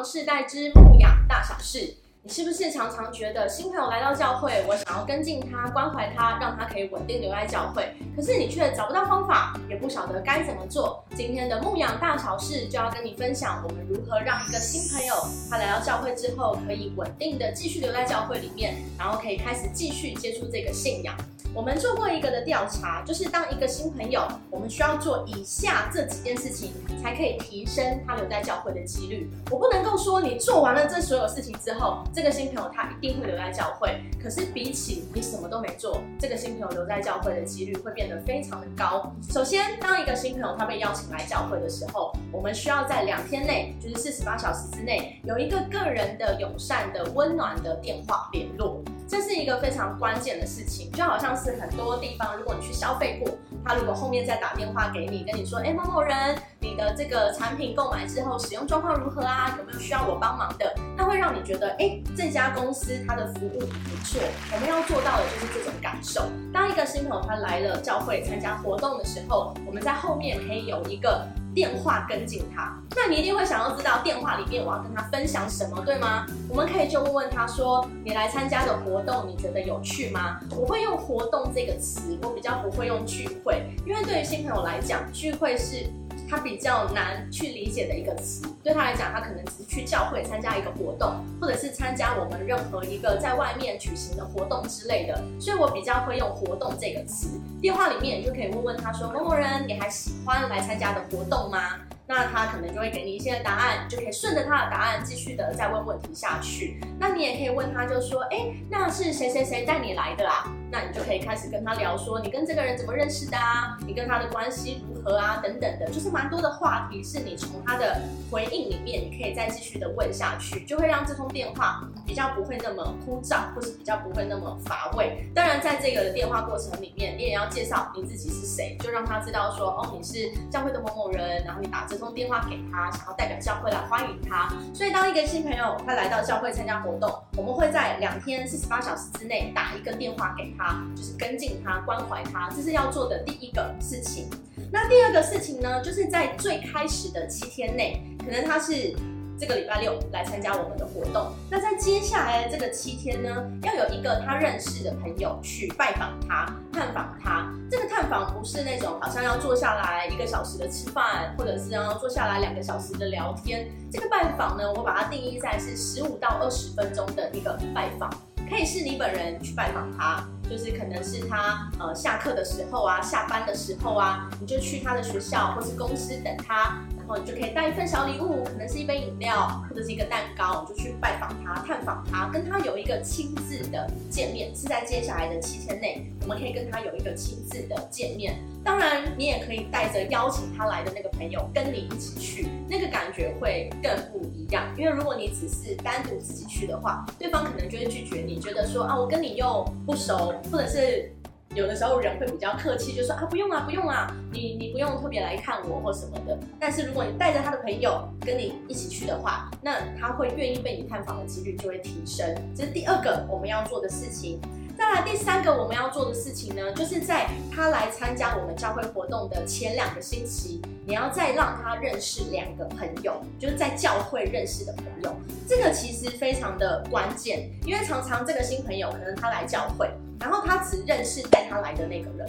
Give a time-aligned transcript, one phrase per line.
[0.00, 1.96] 世代之牧养大小事。
[2.24, 11.04] 你是不是常常觉得新朋友来到教会，我想要跟进他、关怀他，让他可以稳定留在教会，可是你却找不到方法，也不晓得该怎么做？
[11.16, 15.16] 今天的牧养大小事就要跟你分享，我们如何让一个新朋友
[15.50, 21.16] 他来到教会之后，可以稳定的继续留在教会里面，然后可以开始继续接触这个信仰。
[21.54, 26.72] 我们做过一个的调查，就是当一个新朋友，我们需要做以下这几件事情，
[27.02, 29.30] 才可以提升他留在教会的几率。
[29.50, 34.00] 我不能够说你做完了这所有事情之后，这个新朋友他一定会留在教会。
[34.22, 39.12] 可是比起你什么都没做，这个新朋友留在教会的几率会变得非常的高。
[39.30, 48.81] 首先，当一个新朋友他被邀请来教会的时候，我们需要在两天内，就是四十八小时之内，有一个个人的友善的温暖的电话联络。
[49.12, 59.54] 这是一个非常关键的事情，就好像是很多地方，如果你去消费过，他如果后面再打电话给你，跟你说，哎，某某人，你的这个产品购买之后使用状况如何啊？
[59.58, 60.74] 有没有需要我帮忙的？
[60.96, 64.18] 那会让你觉得，哎，这家公司它的服务不错。
[64.50, 66.22] 我们要做到的就是这种感受。
[66.50, 71.28] 当一个新朋友他来了教会参加活动的时候，我们在后面可以有一个。
[71.54, 76.26] 电话跟进他，那你一定会想要知道电话里面我要跟他分享什么，对吗？
[76.48, 85.86] 我们可以就问问他说：“你来参加的活动，你觉得有趣吗？”我会用“活动”这个词，我比较不会用“聚会”，因为对于新朋友来讲，聚会是。
[86.28, 97.28] 他比较难去理解的一个词，对他来讲，他可能只是去教会参加一个活动，或者是参加我们任何一个在外面举行的活动之类的，所以我比较会用“活动”这个词。
[97.60, 101.76] 电话里面你就可以问问他说：“某某人，你还喜欢来参加的活动吗？”
[102.14, 106.78] 那他可能就会给你一些答案，就可以顺着他的答案继续的再问问题下去。
[107.00, 113.78] 那你也可以问他，就说：“哎，那是谁谁谁带你来的啊？”那你就可以开始跟他聊说，你跟这个人怎么认识的啊？
[113.86, 115.40] 你跟他的关系如何啊？
[115.42, 125.26] 等等的，就是蛮多的话题，是你从他的回应里面，你可以再继续的问下去，就会让这通电话比较不会那么枯燥，或是比较不会那么乏味。
[125.34, 134.54] 当然，在这个电话过程里面，你也要介绍你自己是谁，就让他知道说，哦，你是教会的某某人，然后你打这通电话给他，想要代表教会来欢迎他。
[134.74, 140.84] 所以，当一个新朋友他来到教会参加活动，我们会在两天四十八小时之内打一个电话给他。
[140.94, 144.28] 就是跟进他，关怀他，这是要做的第一个事情。
[144.70, 148.94] 那第二个事情呢，就是在最开始的七天内，可能他是
[149.42, 151.32] 这个礼拜六来参加我们的活动。
[151.50, 157.52] 那在接下来的这个七天呢，要有一个他认识的朋友去拜访他、探访他。
[157.68, 163.68] 这个探访不是那种好像要坐下来一个小时的吃饭，或者是要坐下来两个小时的聊天。
[163.90, 168.08] 这个拜访呢，我把它定义在是十五到二十分钟的一个拜访。
[168.48, 176.78] 可以是你本人去拜访他，就是可能是他呃下课的时候啊，下班的时候啊，你就去他的学校或是公司等他。
[177.18, 184.54] 你就可以带一份小礼物，可能是一杯饮料或者是一个蛋糕，你就去拜访他、探访他，跟他有一个亲自的见面。
[184.54, 188.34] 是在接下来的七天内，我们可以跟他有一个亲自的见面。
[188.64, 194.64] 当然，你也可以带着邀请他来的那个朋友跟你一起去，那个感觉会更不一样。
[194.76, 201.12] 因为如果你只是单独自己去的话，对方可能就会拒绝你，觉得说啊，我跟你又不熟，或者是。
[201.54, 206.38] 有的时候人会比较客气，就说啊不用啊不用啊，你你不用特别来看我或什么的。
[206.58, 212.34] 但是如果你带着他的朋友跟你一起去的话，那他会愿意被你探访的几率就会提升。
[212.56, 214.40] 这是第二个我们要做的事情。
[214.74, 225.14] 再来第三个我们要做的事情呢，就是在他来参加我们教会活动的前两个星期，你要再让他认识两个朋友，就是在教会认识的朋友。
[225.46, 229.90] 这个其实非常的关键，因为常常这个新朋友可能他来教会。
[230.22, 232.26] 然后他只认识带他来的那个人，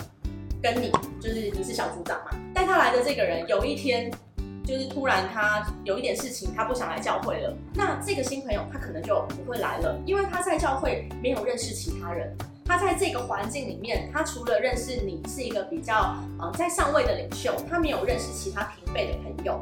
[0.64, 4.12] 跟你就是你是小组长嘛，带他来的这个人有一天
[4.66, 7.56] 就是突然他有一点事情，他不想来教会了。
[7.76, 12.36] 那这个新朋友他可能就不会来了，因为他在教会没有认识其他人。
[12.66, 19.62] 他在这个环境里面，他除了认识你是一个比较呃在上位的领袖，他没有认识其他平辈的朋友。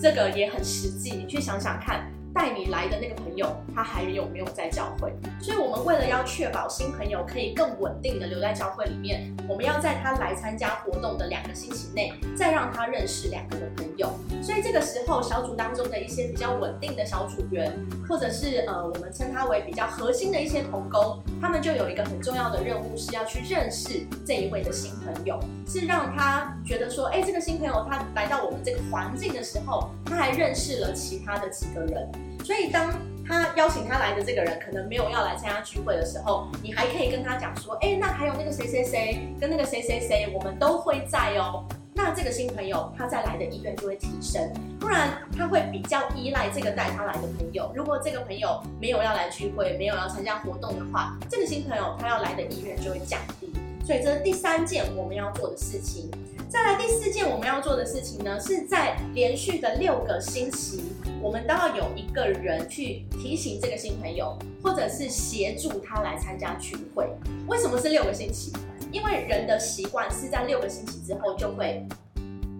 [0.00, 2.08] 这个也很实际，你去想想看。
[2.38, 5.12] 带你来的那个朋友，他还有没有在教会？
[5.40, 14.08] 所以，我们为了要确保新朋友可以更稳定的留在教会里面，我们要在他来参加活动的两个星期内，再让他认识两个的朋友。
[14.40, 17.76] 所以，这个时候小组当中的一些比较稳定的小组员，
[18.08, 32.08] 或者是呃，我们称他为比较核心的一些同工，他们就有一个很重要的任务，是要去认识这一位的新朋友，是让他觉得说，哎，这个新朋友他来到我们这个环境的时候，他还认识了其他的几个人。
[32.48, 32.90] 所以，当
[33.26, 44.50] 他邀请他来的这个人可能没有要来参加聚会的时候，你还可以跟他讲说：“哎，那还有那个谁谁谁跟那个谁谁谁，我们都会在哦。”那那这个新朋友他再来的意愿就会提升，
[44.80, 47.70] 不然他会比较依赖这个带他来的朋友。
[47.74, 53.52] 如果这个朋友没有要来聚会，没有要参加活动的话，这个新朋友他要来的意愿就会降低。
[53.84, 56.10] 所以这是第三件我们要做的事情。
[56.48, 60.87] 再来第四件我们要做的事情呢，是在连续的六个星期，
[61.22, 67.08] 我们都要有一个人去提醒这个新朋友，或者是协助他来参加聚会。
[67.46, 68.52] 为什么是六个星期？
[68.90, 71.86] 因为人的习惯是在六个星期之后就会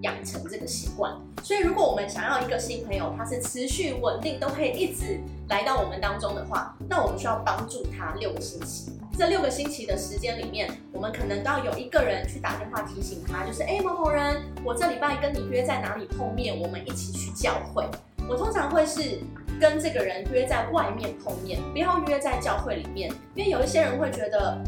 [0.02, 1.12] 养成这个习惯，
[1.42, 5.18] 所以如果我们想要一个新朋友，他是持续稳定，都可以一直
[5.48, 8.92] 来到我们当中的话，那我们需要帮助他六个星期。
[9.16, 17.84] 这六个星期的时间里面，我们可能都要有一个人去打电话提醒他，就是哎，某某人，我这礼拜跟你约在哪里碰面，我们一起去教会。
[18.28, 19.18] 我通常会是
[19.60, 24.58] 跟这个人约在外面碰面，不要约在教会里面，因为有一些人会觉得。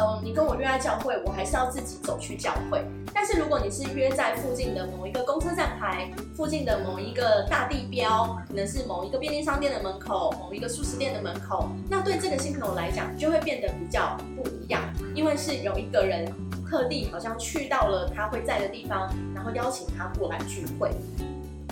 [0.00, 2.84] 嗯，你跟我约在教会，我还是要自己走去教会。
[3.12, 14.80] 但是如果你是约在附近的某一个公车站牌、附近的某一个大地标，可能是某一个便利商店的门口、某一个素食店的门口，那对这个新朋友来讲就会变得比较不一样，
[15.16, 16.32] 因为是有一个人
[16.70, 20.92] 特地好像去到了他会在的地方，然后邀请他过来聚会。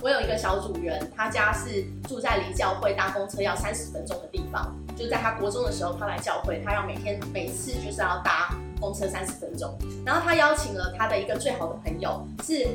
[0.06, 4.72] 我有一个小组员，他家是住在离教会搭公车要三十分钟的地方。
[4.94, 9.76] 就在他国中的时候，他来教会，他要每天每次就是要搭公车三十分钟。
[10.04, 12.68] 然后他邀请了他的一个最好的朋友，是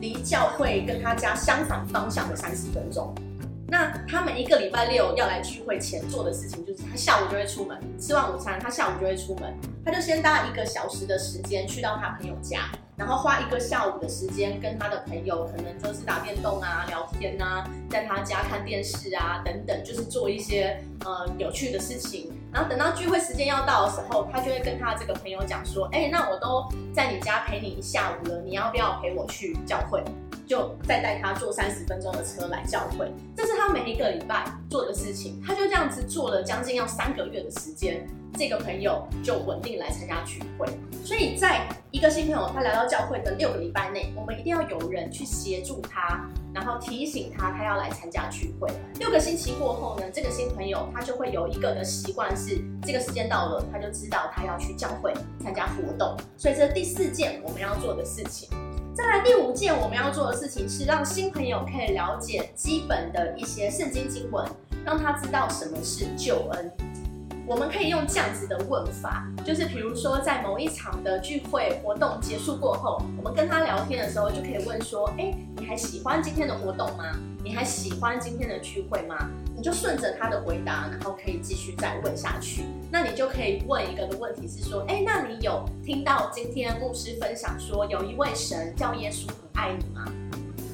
[0.00, 3.12] 离教会跟他家相反方向的三十分钟。
[3.70, 9.54] 那他们一个礼拜六要来聚会前做的事情，就是他下午就会出门，吃完午餐，他下午就会出门，
[9.84, 12.70] 他就先搭一个小时的时间去到他朋友家。
[12.96, 22.32] 然后花一个下午的时间跟他的朋友，可能就是打电动啊、聊天啊，在他家看电视啊等等，就是做一些呃有趣的事情。
[22.52, 30.02] 然后等到聚会时间要到的时候，他就会跟他这个朋友讲说：“哎，那我都在你家陪你一下午了，你要不要陪我去教会？”
[30.48, 33.12] 就再带他坐三十分钟的车来教会。
[33.36, 35.40] 这是他每一个礼拜做的事情。
[35.46, 38.04] 他就这样子做了将近要三个月的时间。
[38.36, 40.68] 这个朋友就稳定来参加聚会，
[41.02, 46.24] 所以在一个新朋友他来到教会的六个礼拜内，我们一定要有人去协助他，
[46.54, 48.70] 然后提醒他他要来参加聚会。
[49.00, 55.12] 六个星期过后呢，这个新朋友他就会有一个的习惯是，这个时间到了，他就知道他要去教会
[55.42, 56.16] 参加活动。
[56.36, 58.48] 所以这第四件我们要做的事情。
[58.98, 64.44] 再来第五件我们要做的事情是让新朋友可以了解基本的一些圣经经文，
[64.84, 66.72] 让他知道什么是救恩。
[67.46, 77.04] 我们可以用这样子的问法，就是比如说在某一场的聚会活动结束过后，我们跟他聊天的时候，就可以问说：哎，你还喜欢今天的活动吗？
[77.44, 79.30] 你还喜欢今天的聚会吗？
[79.58, 82.62] 你就顺着他的回答，然后可以继续再问下去。
[82.92, 90.04] 那你就可以问一个的问题是说：哎，那你有听到今天牧师分享说有一位神叫耶稣很爱你吗？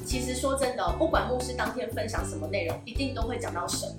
[0.05, 3.89] 其实说真的，不管牧师当天分享什么内容，一定都会讲到神。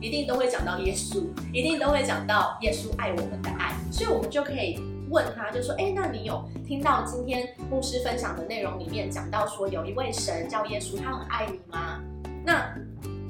[0.00, 1.22] 一定都会讲到耶稣，
[1.52, 4.76] 一定都会讲到耶稣爱我们的爱，所以我们就可以
[5.08, 12.00] 问他，就说：哎，那你有听到今天牧师分享的内容里面讲到说有一位神叫耶稣，他很爱你吗？
[12.44, 12.74] 那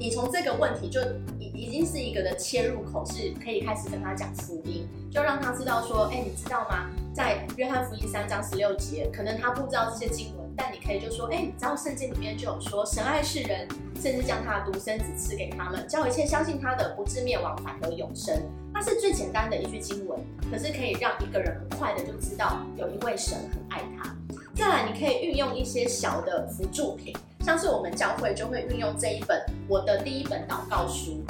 [0.03, 0.99] 你从这个问题就
[1.39, 6.89] 已已经是一个的切入口，是可以开始跟他讲福音，就让他知道说：哎，你知道吗？
[7.15, 10.45] 在约翰福音三章十六节，可能他不知道这些经文。
[10.57, 18.37] 但你可以就说，哎，你知道圣经里面就有说，神爱世人，甚至将他的独生子赐给他们，叫一切相信他的不至灭亡，反得永生。
[18.73, 20.19] 它是最简单的一句经文，
[20.51, 24.13] 可是可以让一个人很快的就知道有一位神很爱他。
[24.53, 31.21] 再来，你可以运用一些小的辅助品，像是我们教会就会运用这一本我的第一本祷告书。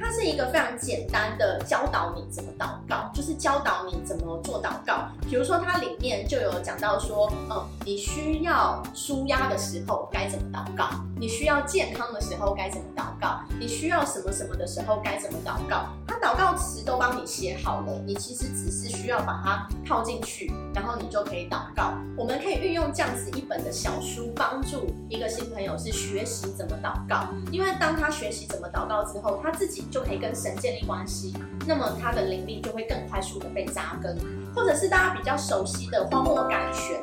[0.00, 5.08] 它是一个非常简单的教导你怎么祷告，就是教导你怎么做祷告。
[5.28, 15.88] 比如说，它里面就有讲到说，嗯，你需要舒压的时候该怎么祷告，你需要健康的时候该怎么祷告，你需要什么什么的时候该怎么祷告。
[16.20, 21.94] 祷告词都帮你写好了，你其实只是需要把它套进去，然后你就可以祷告。
[22.16, 27.28] 我们可以运用这样子一本的小书，帮助一个新朋友是学习怎么祷告。
[27.50, 29.78] 因为当他学习怎么祷告之后，他自己。
[29.90, 31.32] 就可以跟神建立关系，
[31.66, 34.18] 那么他的灵力就会更快速的被扎根，
[34.54, 37.00] 或者是大家比较熟悉的荒漠甘泉。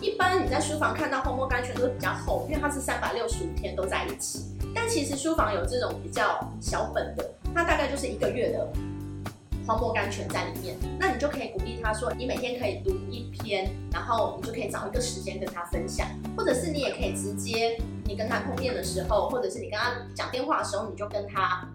[0.00, 4.46] 一般你在书房看到荒漠甘泉都比较厚，因为它是三百六十五天都在一起。
[4.74, 8.72] 但其实书房有这种比较小本的，他大概就是一个月的
[9.66, 10.76] 荒漠甘泉在里面。
[10.98, 16.06] 那你就可以鼓励他说，你每天可以读一篇，然后你就可以找一个时间跟他分享，
[16.36, 21.68] 或者是你也可以直接你跟他碰面的时候，或者是你跟他讲电话的时候，你就跟他。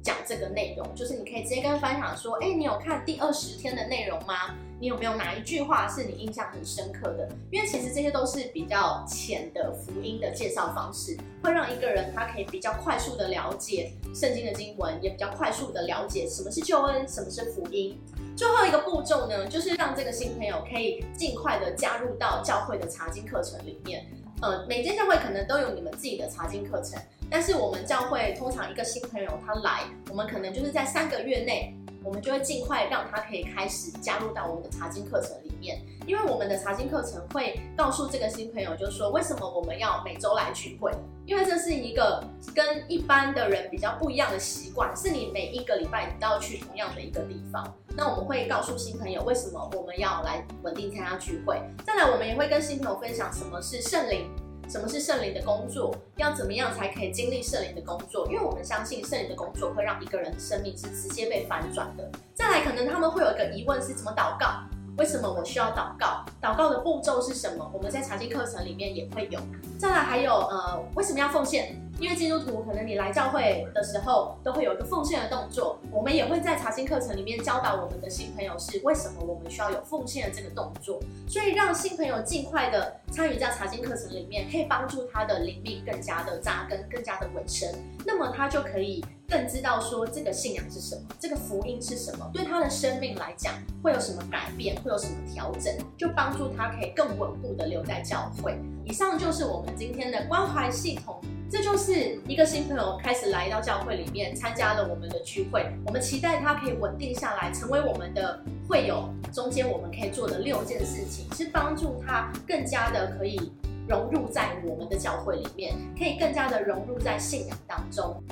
[0.00, 4.54] 讲这个内容，就是你可以直接跟他分享说，哎，你有看第二十天的内容吗？
[4.80, 7.28] 你有没有哪一句话是你印象很深刻的？
[7.50, 17.98] 因为其实这些都是比较浅的福音的介绍方式，会让一个人他可以比较快速的了解圣经的经文，也比较快速的了解什么是救恩，什么是福音。
[18.36, 24.06] 最后一个步骤呢，就是让这个新朋友可以尽快的加入到教会的查经课程里面。
[24.40, 31.74] 呃，每间教会可能都有你们自己的查经课程，但是我们教会通常一个新朋友他来，我们可能就是在三个月内。
[32.04, 40.90] 我们就会尽快让他可以开始加入到我们的查经课程里面，因为我们的查经课程会告诉这个新朋友，就是说为什么我们要每周来聚会，
[41.26, 47.76] 因为这是一个跟一般的人比较不一样的习惯，是你每一个礼拜你都要去同样的一个地方。
[47.98, 54.30] 那我们会告诉新朋友为什么我们要来稳定参加聚会，再来我们也会跟新朋友分享什么是圣灵。
[54.68, 55.92] 什么是圣灵的工作？
[56.16, 58.24] 要怎么样才可以经历圣灵的工作？
[58.28, 62.08] 因为我们相信圣灵的工作会让一个人的生命是直接被反转的。
[62.36, 64.62] 再来，可能他们会有一个疑问是怎么祷告？
[64.96, 66.24] 为什么我需要祷告？
[66.40, 67.68] 祷告的步骤是什么？
[67.74, 69.40] 我们在查经课程里面也会有。
[69.76, 71.74] 再来，还有呃，为什么要奉献？
[71.98, 87.74] 因为基督徒可能你来教会的时候都会有一个奉献的动作，我们也会在查经课程里面教导我们的新朋友是为什么我们需要有奉献的这个动作，所以让新朋友尽快的参与在查经课程里面，可以帮助他的灵命更加的扎根，更加的稳深，
[88.06, 98.56] 那么他就可以更知道说这个信仰是什么，这个福音是什么，对他的生命来讲会有什么改变，会有什么调整，就帮助他可以更稳固的留在教会。
[98.84, 101.20] 以上就是我们今天的关怀系统。
[101.50, 105.66] 这就是一个新朋友开始来到教会里面，参加了我们的聚会。
[105.86, 108.38] 我们期待他可以稳定下来，成为我们的
[108.68, 109.08] 会友。
[109.32, 113.50] 中间我们可以做的六件事情，是帮助他更加的可以
[113.88, 118.22] 融入在我们的教会里面，可以更加的融入在信仰当中。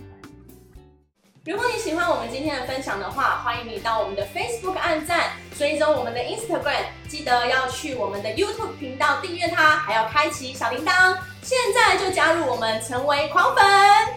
[1.46, 11.16] 如果你喜欢我们今天的分享的话，欢迎你到我们的 Facebook 按赞，追踪我们的 Instagram，记得要去我们的 YouTube 频道订阅它，还要开启小铃铛。
[11.48, 14.15] 现在就加入我们，成为狂粉。